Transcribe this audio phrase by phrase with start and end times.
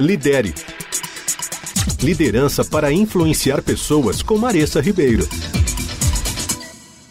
[0.00, 0.54] Lidere.
[2.02, 5.28] Liderança para influenciar pessoas com Maressa Ribeiro.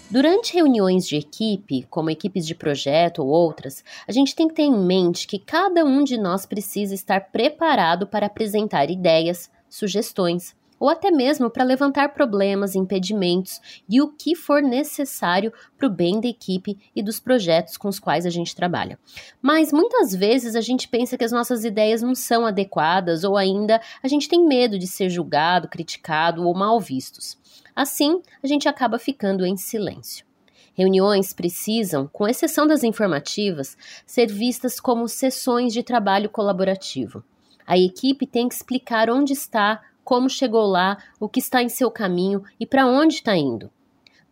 [0.09, 4.63] Durante reuniões de equipe, como equipes de projeto ou outras, a gente tem que ter
[4.63, 10.89] em mente que cada um de nós precisa estar preparado para apresentar ideias, sugestões, ou
[10.89, 16.27] até mesmo para levantar problemas, impedimentos e o que for necessário para o bem da
[16.27, 18.97] equipe e dos projetos com os quais a gente trabalha.
[19.39, 23.79] Mas muitas vezes a gente pensa que as nossas ideias não são adequadas ou ainda
[24.01, 27.37] a gente tem medo de ser julgado, criticado ou mal vistos.
[27.75, 30.25] Assim, a gente acaba ficando em silêncio.
[30.73, 37.23] Reuniões precisam, com exceção das informativas, ser vistas como sessões de trabalho colaborativo.
[37.67, 41.91] A equipe tem que explicar onde está, como chegou lá, o que está em seu
[41.91, 43.71] caminho e para onde está indo.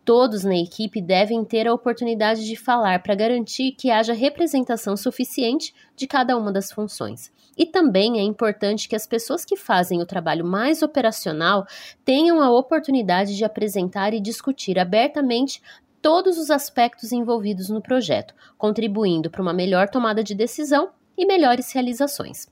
[0.04, 5.74] Todos na equipe devem ter a oportunidade de falar para garantir que haja representação suficiente
[5.94, 7.30] de cada uma das funções.
[7.56, 11.66] E também é importante que as pessoas que fazem o trabalho mais operacional
[12.04, 15.62] tenham a oportunidade de apresentar e discutir abertamente
[16.00, 21.70] todos os aspectos envolvidos no projeto, contribuindo para uma melhor tomada de decisão e melhores
[21.72, 22.48] realizações.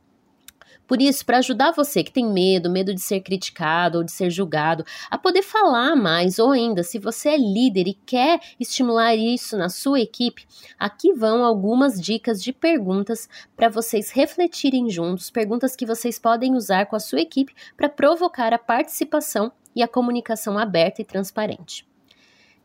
[0.88, 4.30] Por isso, para ajudar você que tem medo, medo de ser criticado ou de ser
[4.30, 9.54] julgado, a poder falar mais, ou ainda, se você é líder e quer estimular isso
[9.58, 10.46] na sua equipe,
[10.78, 16.86] aqui vão algumas dicas de perguntas para vocês refletirem juntos, perguntas que vocês podem usar
[16.86, 21.86] com a sua equipe para provocar a participação e a comunicação aberta e transparente.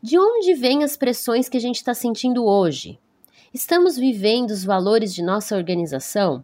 [0.02, 2.98] De onde vêm as pressões que a gente está sentindo hoje?
[3.52, 6.42] Estamos vivendo os valores de nossa organização?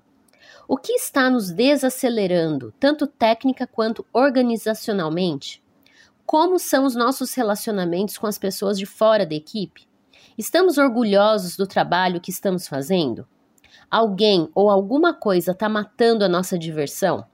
[0.72, 5.60] O que está nos desacelerando, tanto técnica quanto organizacionalmente?
[6.24, 9.88] Como são os nossos relacionamentos com as pessoas de fora da equipe?
[10.38, 13.26] Estamos orgulhosos do trabalho que estamos fazendo?
[13.90, 17.26] Alguém ou alguma coisa está matando a nossa diversão?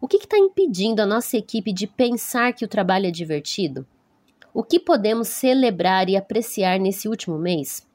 [0.00, 3.86] O que está impedindo a nossa equipe de pensar que o trabalho é divertido?
[4.54, 7.86] O que podemos celebrar e apreciar nesse último mês?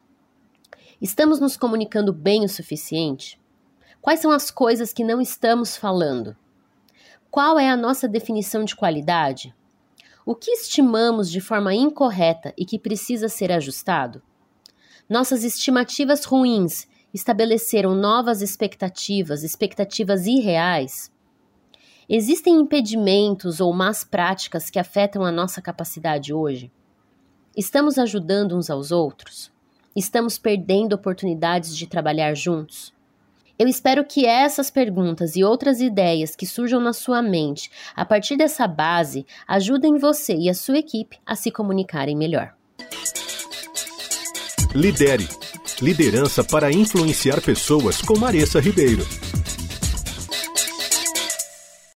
[1.01, 3.43] Estamos nos comunicando bem o suficiente?
[4.05, 6.37] Quais são as coisas que não estamos falando?
[7.31, 9.51] Qual é a nossa definição de qualidade?
[10.23, 14.21] O que estimamos de forma incorreta e que precisa ser ajustado?
[15.09, 21.11] Nossas estimativas ruins estabeleceram novas expectativas, expectativas irreais?
[22.07, 26.71] Existem impedimentos ou más práticas que afetam a nossa capacidade hoje?
[27.57, 29.51] Estamos ajudando uns aos outros?
[29.95, 32.93] Estamos perdendo oportunidades de trabalhar juntos?
[33.57, 38.35] Eu espero que essas perguntas e outras ideias que surjam na sua mente a partir
[38.35, 42.53] dessa base ajudem você e a sua equipe a se comunicarem melhor.
[44.73, 45.27] Lidere
[45.81, 49.05] liderança para influenciar pessoas com Maressa Ribeiro.